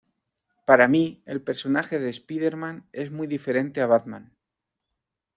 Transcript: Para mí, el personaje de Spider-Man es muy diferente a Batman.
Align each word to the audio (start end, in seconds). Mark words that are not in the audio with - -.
Para 0.65 0.87
mí, 0.87 1.21
el 1.27 1.43
personaje 1.43 1.99
de 1.99 2.09
Spider-Man 2.09 2.87
es 2.91 3.11
muy 3.11 3.27
diferente 3.27 3.81
a 3.81 3.85
Batman. 3.85 4.35